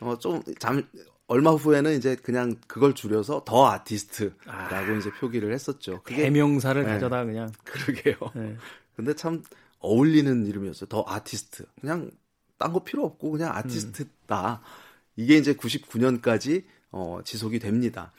[0.01, 0.87] 어좀잠
[1.27, 6.03] 얼마 후에는 이제 그냥 그걸 줄여서 더 아티스트라고 이제 표기를 했었죠.
[6.03, 6.89] 그게 대명사를 네.
[6.89, 8.17] 가져다 그냥 그러게요.
[8.35, 8.57] 네.
[8.97, 9.43] 근데 참
[9.79, 10.89] 어울리는 이름이었어요.
[10.89, 11.65] 더 아티스트.
[11.81, 12.11] 그냥
[12.59, 14.61] 딴 거 필요 없고 그냥 아티스트다.
[15.17, 18.13] 이게 이제 99년까지 어, 지속이 됩니다.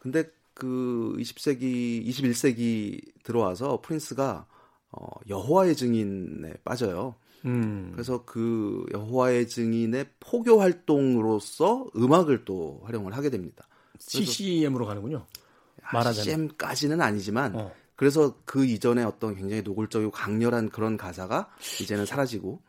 [0.00, 0.24] 근데
[0.56, 4.46] 그 20세기, 21세기 들어와서 프린스가
[4.90, 7.14] 어, 여호와의 증인에 빠져요.
[7.44, 7.90] 음.
[7.92, 13.68] 그래서 그 여호와의 증인의 포교 활동으로서 음악을 또 활용을 하게 됩니다.
[13.98, 15.26] CCM으로 가는군요.
[15.92, 16.24] 말하자면.
[16.24, 17.72] CM까지는 아니지만 어.
[17.94, 21.50] 그래서 그 이전에 어떤 굉장히 노골적이고 강렬한 그런 가사가
[21.82, 22.62] 이제는 사라지고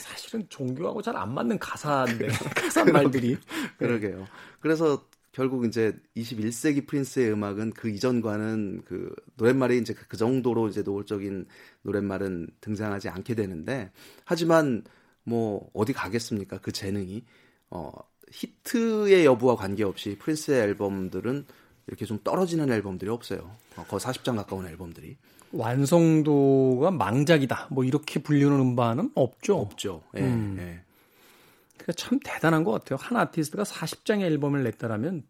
[0.00, 3.38] 사실은 종교하고 잘 안 맞는 가사인데 가사 말들이
[3.78, 4.26] 그러게요.
[4.58, 5.04] 그래서
[5.36, 11.44] 결국 이제 21세기 프린스의 음악은 그 이전과는 그 노랫말이 이제 그 정도로 이제 노골적인
[11.82, 13.90] 노랫말은 등장하지 않게 되는데
[14.24, 14.82] 하지만
[15.24, 16.60] 뭐 어디 가겠습니까?
[16.62, 17.22] 그 재능이
[17.68, 17.92] 어
[18.32, 21.44] 히트의 여부와 관계없이 프린스의 앨범들은
[21.86, 23.50] 이렇게 좀 떨어지는 앨범들이 없어요.
[23.76, 25.18] 어, 거의 40장 가까운 앨범들이
[25.52, 27.68] 완성도가 망작이다.
[27.72, 29.58] 뭐 이렇게 불리는 음반은 없죠.
[29.58, 30.02] 없죠.
[30.16, 30.56] 예, 음.
[30.58, 30.85] 예.
[31.86, 32.98] 그러니까 참 대단한 것 같아요.
[33.00, 35.22] 한 아티스트가 40장의 앨범을 냈다라면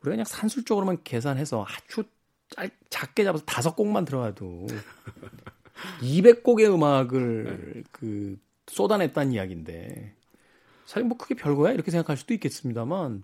[0.00, 2.04] 우리가 그냥 산술적으로만 계산해서 아주
[2.50, 4.66] 짧, 작게 잡아서 다섯 곡만 들어가도
[6.02, 10.14] 200곡의 음악을 그 쏟아냈다는 이야기인데
[10.84, 13.22] 사실 뭐 그게 별거야 이렇게 생각할 수도 있겠습니다만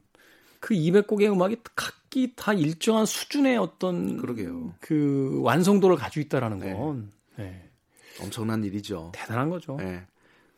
[0.61, 4.75] 그 200곡의 음악이 각기 다 일정한 수준의 어떤 그러게요.
[4.81, 7.69] 그 완성도를 가지고 있다라는 건 네,
[8.23, 9.13] 엄청난 일이죠.
[9.15, 9.77] 대단한 거죠.
[9.83, 10.07] 예.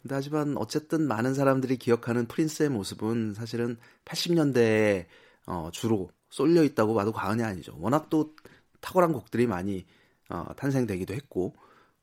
[0.03, 5.07] 근데 하지만 어쨌든 많은 사람들이 기억하는 프린스의 모습은 사실은 80년대에
[5.47, 7.77] 어, 주로 쏠려 있다고 봐도 과언이 아니죠.
[7.79, 8.35] 워낙 또
[8.81, 9.85] 탁월한 곡들이 많이
[10.29, 11.55] 어, 탄생되기도 했고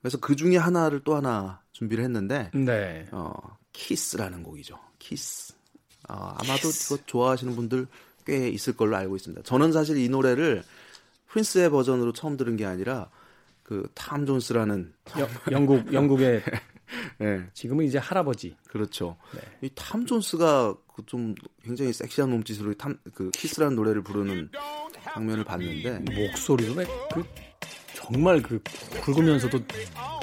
[0.02, 3.08] 그래서 그 중에 하나를 또 하나 준비를 했는데 네.
[3.12, 3.32] 어,
[3.74, 4.78] 키스라는 곡이죠.
[5.00, 5.54] 키스.
[6.10, 7.88] 어, 아마도 이거 좋아하시는 분들
[8.26, 9.44] 꽤 있을 걸로 알고 있습니다.
[9.44, 10.64] 저는 사실 이 노래를
[11.28, 13.10] 프린스의 버전으로 처음 들은 게 아니라
[13.64, 16.42] 그 탐 존스라는 여- 영국 영국의
[17.21, 18.56] 예, 지금은 이제 할아버지.
[18.67, 19.17] 그렇죠.
[19.34, 19.41] 네.
[19.68, 24.50] 이 탐 존스가 그 좀 굉장히 섹시한 몸짓으로 탐, 그 키스라는 노래를 부르는
[25.04, 27.23] 장면을 봤는데 목소리도 왜그
[27.93, 28.62] 정말 그
[29.02, 29.60] 굵으면서도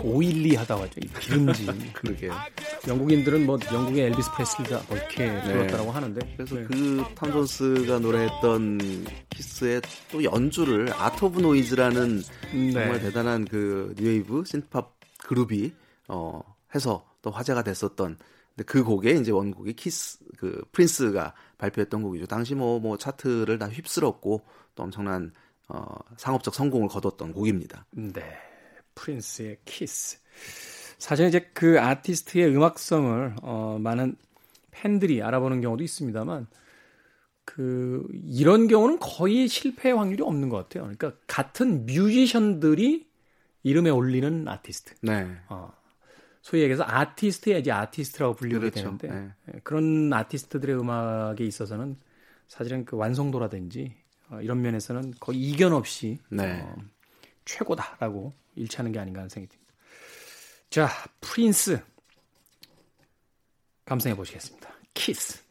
[0.03, 1.01] oily하다고 하죠.
[1.03, 1.67] 이 기름진.
[1.93, 2.33] 그러게요.
[2.89, 6.35] 영국인들은 뭐 영국의 엘비스 프레슬리가 뭐 이렇게 하는데 네.
[6.37, 6.65] 그래서 네.
[6.65, 13.01] 그 톰 존스가 노래했던 키스의 또 연주를 아트 오브 노이즈라는 정말 네.
[13.01, 15.73] 대단한 그 뉴웨이브 synth pop 그룹이
[16.09, 18.19] 어 해서 또 화제가 됐었던
[18.57, 22.27] 근데 그 곡에 이제 원곡이 키스 그 프린스가 발표했던 곡이죠.
[22.27, 24.43] 당시 뭐뭐 차트를 다 휩쓸었고
[24.75, 25.33] 또 엄청난
[25.69, 25.85] 어
[26.17, 27.87] 상업적 성공을 거뒀던 곡입니다.
[27.93, 28.23] 네.
[28.95, 30.19] 프린스의 키스.
[30.99, 34.17] 사실 이제 그 아티스트의 음악성을 어, 많은
[34.71, 36.47] 팬들이 알아보는 경우도 있습니다만
[37.45, 40.85] 그 이런 경우는 거의 실패 확률이 없는 것 같아요.
[40.85, 43.07] 그러니까 같은 뮤지션들이
[43.63, 44.95] 이름에 올리는 아티스트.
[45.03, 45.27] 네.
[45.49, 45.73] 어,
[46.45, 48.99] 소위 얘기해서 아티스트야지 아티스트라고 불리게 그렇죠.
[48.99, 49.33] 되는데 네.
[49.49, 51.97] 예, 그런 아티스트들의 음악에 있어서는
[52.49, 53.95] 사실은 그 완성도라든지
[54.29, 56.61] 어, 이런 면에서는 거의 이견 없이 네.
[56.61, 56.77] 어,
[57.47, 59.75] 최고다라고 일치하는 게 아닌가 하는 생각이 듭니다.
[60.69, 60.89] 자,
[61.23, 61.81] 프린스
[63.87, 64.69] 감상해 보시겠습니다.
[64.93, 65.44] 키스.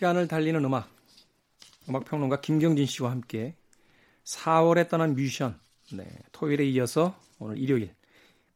[0.00, 0.88] 시간을 달리는 음악.
[1.88, 3.54] 음악 평론가 김경진 씨와 함께
[4.24, 5.60] 4월에 떠난 뮤지션.
[5.92, 7.94] 네, 토요일에 이어서 오늘 일요일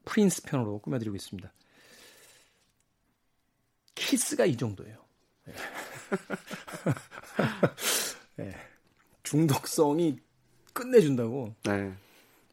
[0.06, 1.52] 프린스 편으로 꾸며드리고 있습니다.
[3.94, 4.96] 키스가 이 정도예요.
[5.44, 5.54] 네.
[8.36, 8.56] 네,
[9.22, 10.18] 중독성이
[10.72, 11.92] 끝내준다고 네.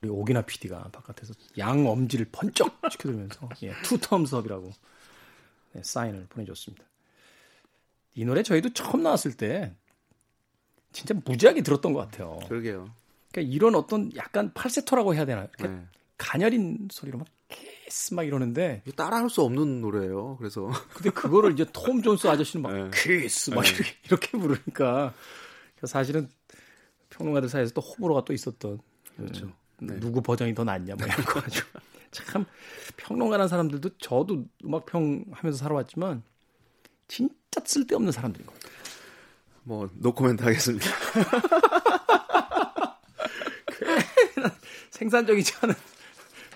[0.01, 4.73] 우리 오기나 PD가 바깥에서 양 엄지를 번쩍 치켜들면서 예, two thumbs up이라고
[5.73, 6.90] 네, 사인을 보내줬습니다.
[8.13, 9.73] 이 노래 저희도 처음 나왔을 때
[10.91, 12.39] 진짜 무지하게 들었던 것 같아요.
[12.47, 12.89] 그러게요.
[13.31, 15.47] 그러니까 이런 어떤 약간 팔세토라고 해야 되나요?
[15.57, 15.85] 이렇게 네.
[16.17, 20.37] 가녀린 소리로 막 키스 막 이러는데 따라할 수 없는 노래예요.
[20.37, 22.89] 그래서 근데 그거를 이제 톰 존스 아저씨는 막 네.
[22.93, 25.13] 키스 막 이렇게, 이렇게 부르니까
[25.83, 26.29] 사실은
[27.09, 28.79] 평론가들 사이에서 또 호불호가 또 있었던
[29.17, 29.45] 그렇죠.
[29.45, 29.99] 음, 네.
[29.99, 31.67] 누구 버전이 더 낫냐 뭐 이런 거 가지고
[32.11, 32.45] 참
[32.97, 36.23] 평론가라는 사람들도 저도 음악 평 하면서 살아왔지만
[37.07, 38.71] 진 짜 쓸데없는 사람들인 것 같아요.
[39.63, 40.89] 뭐 노코멘트 하겠습니다.
[44.89, 45.75] 생산적이지 않은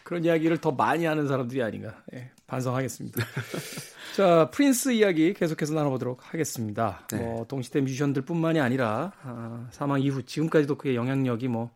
[0.03, 3.23] 그런 이야기를 더 많이 하는 사람들이 아닌가 예, 반성하겠습니다.
[4.15, 7.05] 자 프린스 이야기 계속해서 나눠보도록 하겠습니다.
[7.11, 7.17] 네.
[7.17, 11.71] 뭐 동시대 뮤지션들뿐만이 아니라 아, 사망 이후 지금까지도 그의 영향력이 뭐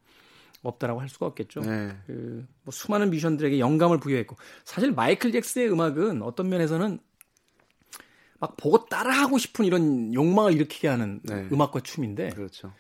[0.62, 1.62] 없다라고 할 수가 없겠죠.
[1.62, 1.96] 네.
[2.06, 7.00] 그, 뭐 수많은 뮤지션들에게 영감을 부여했고 사실 마이클 잭슨의 음악은 어떤 면에서는
[8.40, 11.48] 막 보고 따라하고 싶은 이런 욕망을 일으키게 하는 네.
[11.52, 12.74] 음악과 춤인데 그렇죠.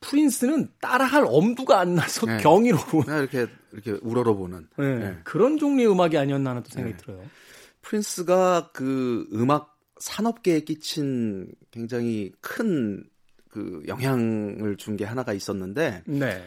[0.00, 2.38] 프린스는 따라할 엄두가 안 나서 네.
[2.38, 5.18] 경이로운 그냥 이렇게 이렇게 우러러보는 네, 네.
[5.24, 7.02] 그런 종류의 음악이 아니었나 하는 또 생각이 네.
[7.02, 7.22] 들어요.
[7.82, 13.04] 프린스가 그 음악 산업계에 끼친 굉장히 큰
[13.52, 16.42] 그 영향을 준 게 하나가 있었는데 네.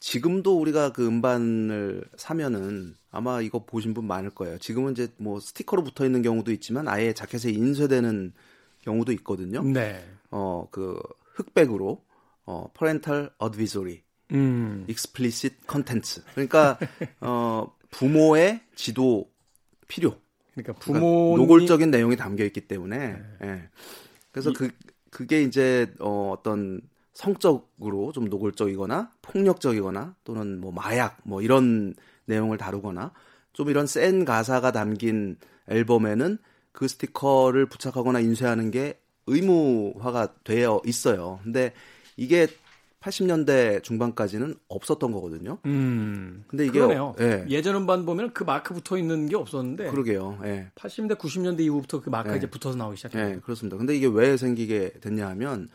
[0.00, 4.58] 지금도 우리가 그 음반을 사면은 아마 이거 보신 분 많을 거예요.
[4.58, 8.32] 지금은 이제 뭐 스티커로 붙어 있는 경우도 있지만 아예 자켓에 인쇄되는
[8.82, 9.62] 경우도 있거든요.
[9.62, 10.04] 네.
[10.30, 11.00] 어 그
[11.34, 12.04] 흑백으로
[12.46, 14.02] 어 parental advisory,
[14.32, 14.84] 음.
[14.88, 16.22] explicit contents.
[16.32, 16.78] 그러니까
[17.20, 19.30] 어 부모의 지도
[19.88, 20.16] 필요.
[20.52, 23.68] 그러니까 그러니까 부모 노골적인 내용이 담겨 있기 때문에 예.
[24.30, 24.70] 그래서 그
[25.10, 26.80] 그게 이제 어 어떤
[27.14, 31.94] 성적으로 좀 노골적이거나 폭력적이거나 또는 뭐 마약 뭐 이런
[32.26, 33.12] 내용을 다루거나
[33.52, 35.36] 좀 이런 센 가사가 담긴
[35.68, 36.38] 앨범에는
[36.72, 41.38] 그 스티커를 부착하거나 인쇄하는 게 의무화가 되어 있어요.
[41.44, 41.72] 근데
[42.16, 42.48] 이게
[43.00, 45.58] 80년대 중반까지는 없었던 거거든요.
[45.66, 46.44] 음.
[46.48, 47.14] 근데 이게 그러네요.
[47.20, 47.44] 예.
[47.48, 50.40] 예전 음반 보면 그 마크 붙어 있는 게 없었는데 그러게요.
[50.44, 50.70] 예.
[50.74, 52.38] 80년대 90년대 이후부터 그 마크가 네.
[52.38, 53.34] 이제 붙어서 나오기 시작했어요.
[53.34, 53.76] 네, 그렇습니다.
[53.76, 55.68] 근데 이게 왜 생기게 됐냐 하면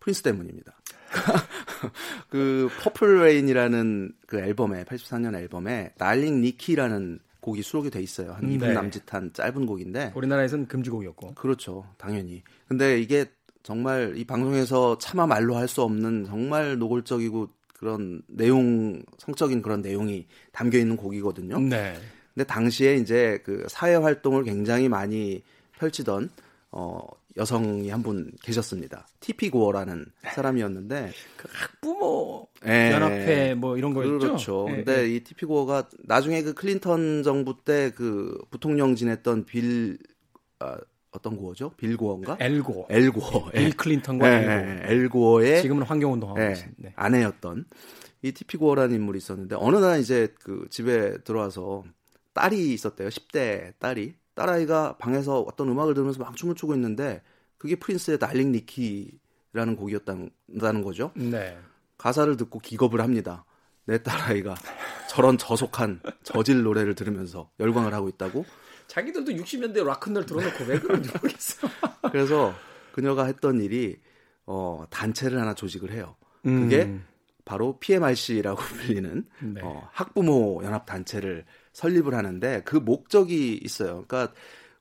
[0.00, 0.74] 프린스 때문입니다.
[2.28, 8.32] 그 Purple Rain이라는 그 앨범에 84년 앨범에 Darling Nikki라는 곡이 수록이 돼 있어요.
[8.32, 8.72] 한 2분 네.
[8.74, 11.34] 남짓한 짧은 곡인데 우리나라에서는 금지곡이었고.
[11.34, 11.86] 그렇죠.
[11.96, 12.42] 당연히.
[12.68, 13.26] 근데 이게
[13.62, 20.26] 정말 이 방송에서 차마 말로 할 수 없는 정말 노골적이고 그런 내용 성적인 그런 내용이
[20.52, 21.58] 담겨 있는 곡이거든요.
[21.60, 21.94] 네.
[22.34, 25.42] 근데 당시에 이제 그 사회 활동을 굉장히 많이
[25.78, 26.30] 펼치던
[26.72, 27.00] 어
[27.36, 29.06] 여성이 한 분 계셨습니다.
[29.20, 32.90] 티피 고어라는 사람이었는데 그 학부모 예.
[32.92, 34.18] 연합회 뭐 이런 거였죠.
[34.18, 34.66] 그렇죠.
[34.70, 35.08] 예, 근데 예.
[35.16, 39.98] 이 티피 고어가 나중에 그 클린턴 정부 때 그 부통령 지냈던 빌
[40.58, 40.76] 아,
[41.12, 41.70] 어떤 고어죠?
[41.76, 42.36] 빌 고어인가?
[42.40, 42.86] 앨 고.
[42.88, 43.50] 앨 고어.
[43.50, 43.70] 빌 예.
[43.70, 44.50] 클린턴과 예, 앨 고.
[44.52, 44.94] 예, 예.
[44.94, 46.68] 앨 고어의 지금은 환경운동 하고 예, 계신.
[46.76, 46.92] 네.
[46.96, 47.64] 아내였던
[48.22, 51.84] 이 티피 고어라는 인물이 있었는데 어느 날 이제 그 집에 들어와서
[52.34, 53.08] 딸이 있었대요.
[53.08, 54.14] 10대 딸이.
[54.40, 57.22] 딸아이가 방에서 어떤 음악을 들으면서 막 춤을 추고 있는데
[57.58, 61.12] 그게 프린스의 Darling Nikki라는 곡이었다는 거죠.
[61.14, 61.58] 네.
[61.98, 63.44] 가사를 듣고 기겁을 합니다.
[63.84, 64.54] 내 딸아이가
[65.10, 68.46] 저런 저속한 저질 노래를 들으면서 열광을 하고 있다고.
[68.86, 71.68] 자기들도 60년대 락큰롤 들어놓고 왜 그런지 모르겠어.
[72.10, 72.54] 그래서
[72.92, 74.00] 그녀가 했던 일이
[74.46, 76.16] 어, 단체를 하나 조직을 해요.
[76.42, 77.04] 그게 음.
[77.44, 79.60] 바로 PMRC라고 불리는 네.
[79.62, 84.04] 어, 학부모 연합 단체를 설립을 하는데 그 목적이 있어요.
[84.06, 84.32] 그러니까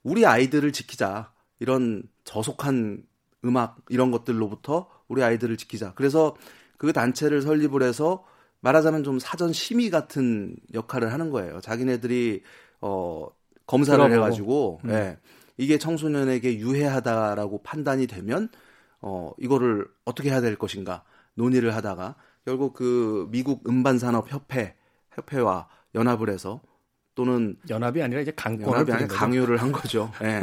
[0.03, 3.03] 우리 아이들을 지키자 이런 저속한
[3.45, 5.93] 음악 이런 것들로부터 우리 아이들을 지키자.
[5.95, 6.35] 그래서
[6.77, 8.25] 그 단체를 설립을 해서
[8.61, 11.61] 말하자면 좀 사전 심의 같은 역할을 하는 거예요.
[11.61, 12.43] 자기네들이
[12.81, 13.27] 어
[13.65, 14.11] 검사를.
[14.11, 14.89] 해가지고 음.
[14.89, 15.17] 예,
[15.57, 18.49] 이게 청소년에게 유해하다라고 판단이 되면
[19.01, 21.03] 어 이거를 어떻게 해야 될 것인가
[21.35, 24.75] 논의를 하다가 결국 그 미국 음반 산업 협회
[25.11, 26.61] 협회와 연합을 해서
[27.19, 29.07] 또는 연합이 아니라 이제 강권을 연합이 아니라.
[29.09, 30.09] 강요를 한 거죠.
[30.23, 30.39] 예.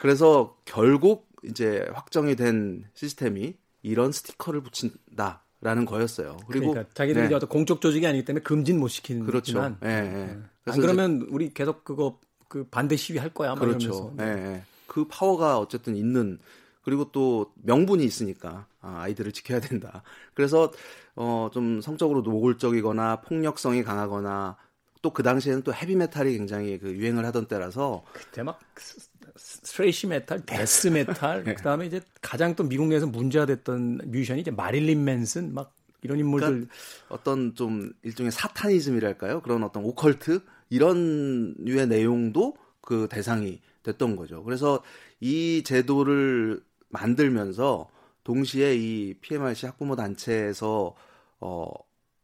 [0.00, 6.38] 그래서 결국 이제 확정이 된 시스템이 이런 스티커를 붙인다 라는 거였어요.
[6.48, 7.34] 그리고 그러니까 자기들이 네.
[7.34, 9.58] 어떤 공적 조직이 아니기 때문에 금진 못 시키는 그렇죠.
[9.58, 10.22] 만 예, 예.
[10.30, 13.50] 안 그래서 그러면 우리 계속 그거 그 반대 시위 할 거야.
[13.50, 14.14] 막 그렇죠.
[14.18, 14.62] 예, 예.
[14.86, 16.38] 그 파워가 어쨌든 있는
[16.84, 20.02] 그리고 또 명분이 있으니까 아, 아이들을 지켜야 된다.
[20.32, 20.72] 그래서
[21.16, 24.56] 어, 좀 성적으로 노골적이거나 폭력성이 강하거나
[25.02, 30.46] 또 그 당시에는 또 헤비메탈이 굉장히 그 유행을 하던 때라서 그때 막 스- thrash metal,
[30.46, 31.54] death metal, 네.
[31.54, 36.46] 그다음에 이제 가장 또 미국 내에서 문제가 됐던 뮤지션이 이제 마릴린 맨슨 막 이런 인물들
[36.48, 36.74] 그러니까
[37.08, 39.42] 어떤 좀 일종의 사타니즘이랄까요?
[39.42, 44.42] 그런 어떤 오컬트 이런 류의 내용도 그 대상이 됐던 거죠.
[44.44, 44.82] 그래서
[45.20, 47.88] 이 제도를 만들면서
[48.24, 50.94] 동시에 이 PMRC 학부모 단체에서
[51.40, 51.66] 어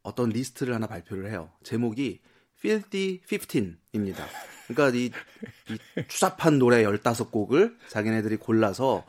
[0.03, 1.49] 어떤 리스트를 하나 발표를 해요.
[1.63, 2.19] 제목이
[2.59, 4.25] Filthy 15입니다.
[4.67, 9.03] 그러니까 이, 이 추잡한 노래 15곡을 자기네들이 골라서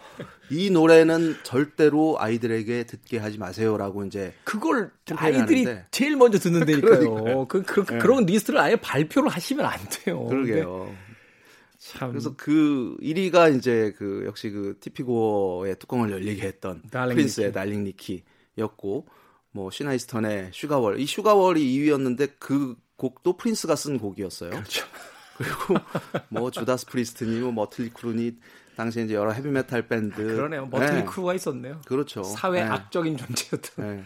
[0.50, 5.86] 이 노래는 절대로 아이들에게 듣게 하지 마세요라고 이제 그걸 아이들이 하는데.
[5.90, 6.98] 제일 먼저 듣는다니까요.
[6.98, 7.48] 그러니까요.
[7.48, 7.98] 그, 그, 네.
[7.98, 10.24] 그런 리스트를 아예 발표를 하시면 안 돼요.
[10.24, 10.94] 그러게요.
[11.78, 17.48] 참 그래서 그 1위가 이제 그 역시 그 티피 고어의 뚜껑을 열리게 했던 Darling 프린스의
[17.48, 17.54] Nikki.
[17.54, 19.06] Darling Nikki였고
[19.52, 24.50] 뭐 시나이스턴의 슈가월 이 슈가월이 2위였는데 그 곡도 프린스가 쓴 곡이었어요.
[24.50, 24.84] 그렇죠.
[25.38, 25.74] 그리고
[26.28, 28.36] 뭐 주다스 프리스트니 뭐 머틀리 크루니
[28.76, 30.66] 당시에 이제 여러 헤비메탈 밴드 그러네요.
[30.66, 31.80] 머틀리 네, 크루가 있었네요.
[31.86, 32.22] 그렇죠.
[32.22, 32.68] 사회 네.
[32.68, 33.96] 악적인 존재였던.
[33.96, 34.02] 네.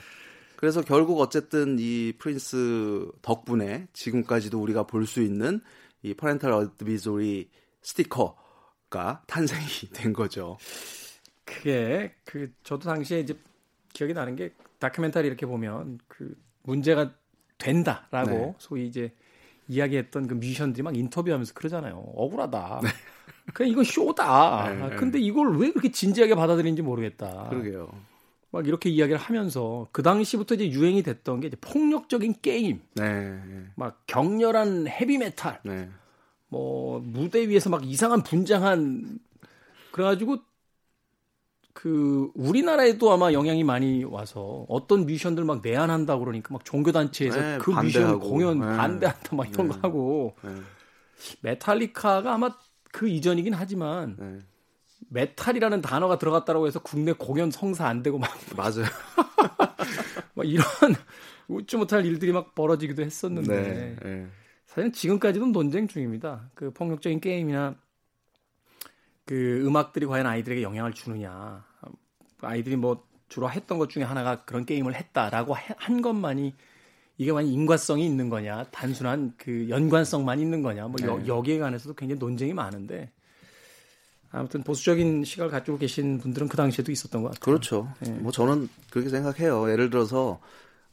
[0.54, 5.60] 그래서 결국 어쨌든 이 프린스 덕분에 지금까지도 우리가 볼 수 있는
[6.02, 7.50] 이 Parental Advisory
[7.82, 10.56] 스티커가 탄생이 된 거죠.
[11.44, 13.36] 그게 그 저도 당시에 이제
[13.92, 17.12] 기억이 나는 게 다큐멘터리 이렇게 보면 그 문제가
[17.58, 18.54] 된다라고 네.
[18.58, 19.12] 소위 이제
[19.68, 21.96] 이야기했던 그 뮤지션들이 막 인터뷰하면서 그러잖아요.
[22.14, 22.80] 억울하다.
[23.54, 24.72] 그냥 이건 쇼다.
[24.72, 24.96] 네, 아, 네.
[24.96, 27.48] 근데 이걸 왜 그렇게 진지하게 받아들이는지 모르겠다.
[27.50, 27.88] 그러게요.
[28.50, 33.64] 막 이렇게 이야기를 하면서 그 당시부터 이제 유행이 됐던 게 이제 폭력적인 게임, 네, 네,
[33.74, 35.88] 막 격렬한 헤비 메탈, 네.
[36.48, 39.18] 뭐 무대 위에서 막 이상한 분장한
[39.90, 40.38] 그래가지고
[41.74, 47.58] 그 우리나라에도 아마 영향이 많이 와서 어떤 뮤지션들 막 내한한다 그러니까 막 종교 단체에서 네,
[47.60, 48.20] 그 뮤지션.
[48.20, 48.66] 공연 네.
[48.66, 49.80] 반대한다 막 이런 거 네.
[49.82, 50.50] 하고 네,
[51.42, 52.56] 메탈리카가 아마
[52.92, 54.38] 그 이전이긴 하지만 네.
[55.10, 58.86] 메탈이라는 단어가 들어갔다고 해서 국내 공연 성사 안 되고 막, 맞아요.
[60.34, 60.64] 막 이런
[61.48, 64.26] 웃지 못할 일들이 막 벌어지기도 했었는데 네, 네.
[64.66, 66.50] 사실은 지금까지도 논쟁 중입니다.
[66.54, 67.74] 그 폭력적인 게임이나
[69.26, 71.64] 그 음악들이 과연 아이들에게 영향을 주느냐.
[72.46, 76.54] 아이들이 뭐 주로 했던 것 중에 하나가 그런 게임을 했다라고 해- 한 것만이
[77.16, 81.26] 이게 만약 인과성이 있는 거냐, 단순한 그 연관성만 있는 거냐, 뭐 여, 네.
[81.28, 83.10] 여 기에 관해서도 굉장히 논쟁이 많은데
[84.30, 87.40] 아무튼 보수적인 시각을 가지고 계신 분들은 그 당시에도 있었던 것 같아요.
[87.40, 87.88] 그렇죠.
[88.00, 88.10] 네.
[88.14, 89.70] 뭐 저는 그렇게 생각해요.
[89.70, 90.40] 예를 들어서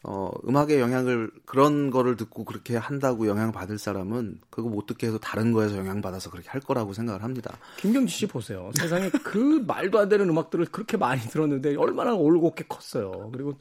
[0.03, 5.19] 어, 음악의 영향을 그런 거를 듣고 그렇게 한다고 영향 받을 사람은 그거 못 듣게 해서
[5.19, 7.55] 다른 거에서 영향 받아서 그렇게 할 거라고 생각을 합니다.
[7.77, 8.71] 김경지 씨 보세요.
[8.73, 13.29] 세상에 그 말도 안 되는 음악들을 그렇게 많이 들었는데 얼마나 올곧게 컸어요.
[13.31, 13.59] 그리고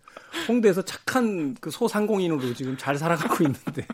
[0.49, 3.87] 홍대에서 착한 그 소상공인으로 지금 잘 살아가고 있는데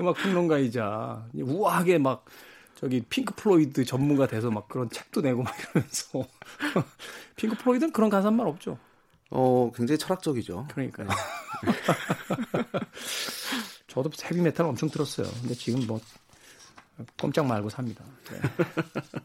[0.00, 2.24] 음악 평론가이자 우아하게 막
[2.76, 6.24] 저기 핑크 플로이드 전문가 돼서 막 그런 책도 내고 막 이러면서
[7.36, 8.78] 핑크 플로이드는 그런 가사만 없죠.
[9.28, 10.66] 어, 굉장히 철학적이죠.
[10.70, 11.08] 그러니까요.
[13.88, 15.26] 저도 헤비 메탈 엄청 들었어요.
[15.40, 16.00] 근데 지금 뭐
[17.18, 18.04] 꼼짝 말고 삽니다.
[18.30, 18.40] 네.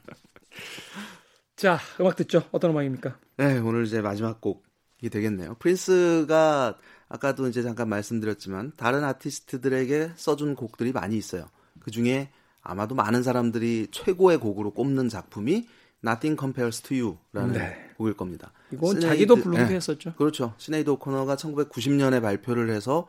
[1.56, 2.44] 자, 음악 듣죠.
[2.52, 3.18] 어떤 음악입니까?
[3.38, 5.56] 네, 오늘 이제 마지막 곡이 되겠네요.
[5.60, 11.46] 프린스가 아까도 이제 잠깐 말씀드렸지만 다른 아티스트들에게 써준 곡들이 많이 있어요.
[11.80, 15.68] 그 중에 아마도 많은 사람들이 최고의 곡으로 꼽는 작품이
[16.06, 17.76] Nothing Compares to You라는 네.
[17.98, 18.52] 곡일 겁니다.
[18.72, 19.76] 이건 시네이드- 자기도 부르기도 네.
[19.76, 20.14] 했었죠.
[20.16, 20.54] 그렇죠.
[20.58, 23.08] 시네이드 오코너가 1990년에 발표를 해서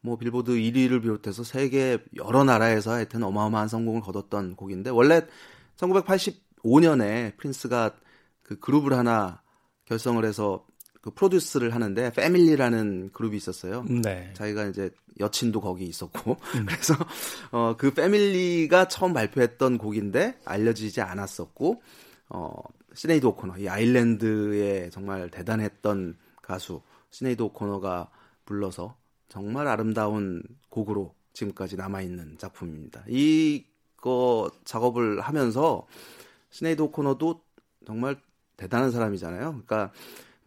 [0.00, 5.22] 뭐 빌보드 1위를 비롯해서 세계 여러 나라에서 하여튼 어마어마한 성공을 거뒀던 곡인데 원래
[5.76, 7.94] 1985년에 프린스가
[8.42, 9.40] 그 그룹을 하나
[9.86, 10.64] 결성을 해서
[11.00, 13.84] 그 프로듀스를 하는데 패밀리라는 그룹이 있었어요.
[13.88, 14.30] 네.
[14.34, 16.94] 자기가 이제 여친도 거기 있었고 그래서
[17.50, 21.82] 어그 패밀리가 처음 발표했던 곡인데 알려지지 않았었고
[22.34, 22.52] 어
[22.94, 28.10] 시네이드 오코너 이 아일랜드의 정말 대단했던 가수 시네이드 오코너가
[28.44, 28.96] 불러서
[29.28, 33.04] 정말 아름다운 곡으로 지금까지 남아 있는 작품입니다.
[33.06, 35.86] 이거 작업을 하면서
[36.50, 37.40] 시네이드 오코너도
[37.86, 38.16] 정말
[38.56, 39.62] 대단한 사람이잖아요.
[39.64, 39.92] 그러니까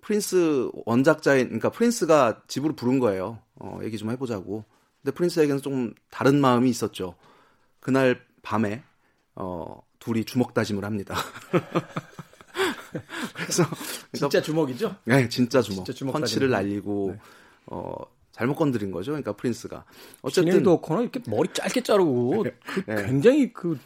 [0.02, 3.40] 프린스 원작자인 그러니까 프린스가 집으로 부른 거예요.
[3.56, 4.66] 어, 얘기 좀 해보자고.
[5.02, 7.16] 근데 프린스에게는 좀 다른 마음이 있었죠.
[7.80, 8.84] 그날 밤에
[9.36, 11.16] 어, 둘이 주먹 다짐을 합니다.
[13.36, 13.64] 그래서
[14.14, 14.96] 진짜 주먹이죠?
[15.06, 15.86] 네, 진짜 주먹.
[15.86, 16.50] 진짜 주먹 펀치를.
[16.50, 17.20] 날리고 네.
[17.68, 17.94] 어,
[18.32, 19.12] 잘못 건드린 거죠.
[19.12, 19.86] 그러니까 프린스가
[20.22, 23.06] 어쨌든 오코너 이렇게 머리 짧게 자르고 그 네.
[23.06, 23.78] 굉장히 그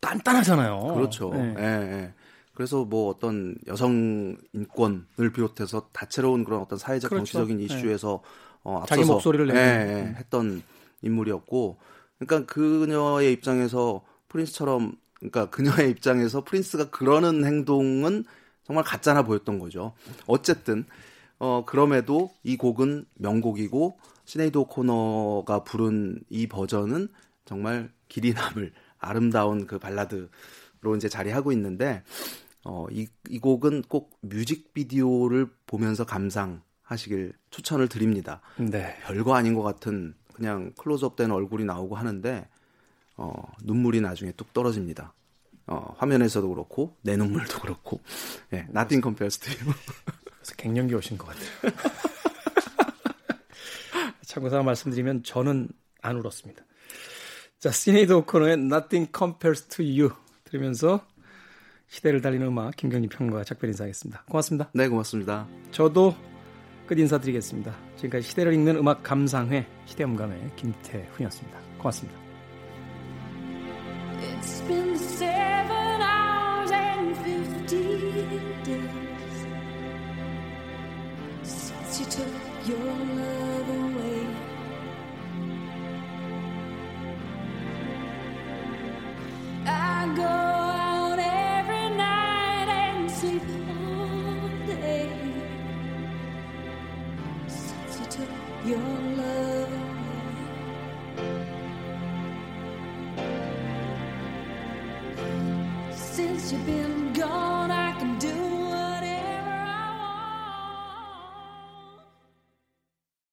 [0.00, 0.94] 단단하잖아요.
[0.94, 1.30] 그렇죠.
[1.32, 1.54] 네.
[1.58, 2.14] 예, 예.
[2.54, 7.24] 그래서 뭐 어떤 여성 인권을 비롯해서 다채로운 그런 어떤 사회적 그렇죠.
[7.24, 8.22] 정치적인 이슈에서
[8.62, 9.50] 어, 앞서서 자기 목소리를.
[9.50, 10.62] 예, 예, 했던
[11.02, 11.78] 인물이었고,
[12.18, 14.02] 그러니까 그녀의 입장에서
[14.34, 18.24] 프린스처럼, 그러니까 그녀의 입장에서 프린스가 그러는 행동은
[18.64, 19.94] 정말 가짜나 보였던 거죠.
[20.26, 20.84] 어쨌든
[21.38, 27.08] 어 그럼에도 이 곡은 명곡이고 시네이드 오코너가 부른 이 버전은
[27.44, 32.02] 정말 길이 남을 아름다운 그 발라드로 이제 자리하고 있는데
[32.64, 38.40] 어, 이, 이 곡은 꼭 뮤직비디오를 보면서 감상하시길 추천을 드립니다.
[38.56, 38.96] 네.
[39.02, 42.48] 별거 아닌 것 같은 그냥 클로즈업 된 얼굴이 나오고 하는데
[43.16, 45.14] 어, 눈물이 나중에 뚝 떨어집니다.
[45.66, 48.00] 어, 화면에서도 그렇고 내 눈물도 그렇고
[48.52, 49.74] 예, Nothing compares to you.
[50.24, 51.74] 그래서 갱년기 오신 것 같아요.
[54.26, 55.68] 참고서 말씀드리면 저는
[56.02, 56.64] 안 울었습니다.
[57.58, 60.10] 자, 시네이드 오코너의 Nothing Compares to You
[60.44, 61.06] 들으면서
[61.88, 64.24] 시대를 달리는 음악 김경림 평론가 작별 인사하겠습니다.
[64.28, 64.70] 고맙습니다.
[64.74, 65.46] 네, 고맙습니다.
[65.70, 66.14] 저도
[66.86, 67.74] 끝 인사드리겠습니다.
[67.96, 71.58] 지금까지 시대를 읽는 음악 감상회 시대음감의 김태훈이었습니다.
[71.78, 72.23] 고맙습니다.
[74.66, 77.98] It's been seven hours and fifty
[78.64, 79.46] days
[81.42, 82.32] since you took
[82.66, 84.26] your love away.
[89.66, 90.43] I go